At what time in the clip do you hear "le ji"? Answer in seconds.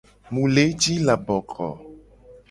0.53-0.95